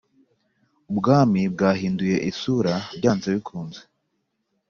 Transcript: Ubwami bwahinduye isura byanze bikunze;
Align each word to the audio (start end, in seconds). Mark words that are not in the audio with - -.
Ubwami 0.91 1.41
bwahinduye 1.53 2.17
isura 2.29 2.73
byanze 2.99 3.27
bikunze; 3.35 3.81